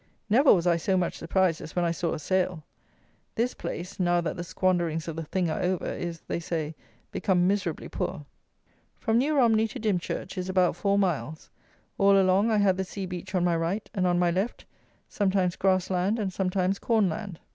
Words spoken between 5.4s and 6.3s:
are over, is,